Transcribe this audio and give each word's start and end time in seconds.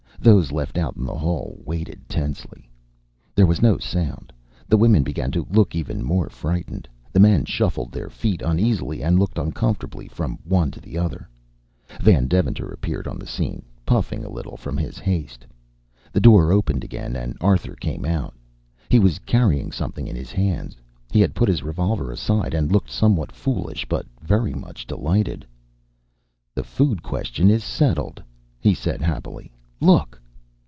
Those 0.23 0.51
left 0.51 0.77
out 0.77 0.95
in 0.97 1.03
the 1.03 1.15
hall 1.17 1.59
waited 1.65 2.07
tensely. 2.07 2.69
There 3.33 3.47
was 3.47 3.59
no 3.59 3.79
sound. 3.79 4.31
The 4.67 4.77
women 4.77 5.01
began 5.01 5.31
to 5.31 5.47
look 5.49 5.73
even 5.73 6.03
more 6.05 6.29
frightened. 6.29 6.87
The 7.11 7.19
men 7.19 7.43
shuffled 7.43 7.91
their 7.91 8.07
feet 8.07 8.43
uneasily, 8.43 9.01
and 9.01 9.17
looked 9.17 9.39
uncomfortably 9.39 10.11
at 10.11 10.19
one 10.45 10.71
another. 10.85 11.27
Van 11.99 12.27
Deventer 12.27 12.69
appeared 12.69 13.07
on 13.07 13.17
the 13.17 13.25
scene, 13.25 13.63
puffing 13.83 14.23
a 14.23 14.29
little 14.29 14.55
from 14.57 14.77
his 14.77 14.99
haste. 14.99 15.47
The 16.13 16.21
door 16.21 16.51
opened 16.51 16.83
again 16.83 17.15
and 17.15 17.35
Arthur 17.41 17.73
came 17.73 18.05
out. 18.05 18.35
He 18.89 18.99
was 18.99 19.17
carrying 19.25 19.71
something 19.71 20.05
in 20.07 20.15
his 20.15 20.31
hands. 20.31 20.77
He 21.11 21.19
had 21.19 21.33
put 21.33 21.49
his 21.49 21.63
revolver 21.63 22.11
aside 22.11 22.53
and 22.53 22.71
looked 22.71 22.91
somewhat 22.91 23.31
foolish 23.31 23.87
but 23.89 24.05
very 24.21 24.53
much 24.53 24.85
delighted. 24.85 25.47
"The 26.53 26.63
food 26.63 27.01
question 27.01 27.49
is 27.49 27.63
settled," 27.63 28.21
he 28.59 28.75
said 28.75 29.01
happily. 29.01 29.51
"Look!" 29.83 30.19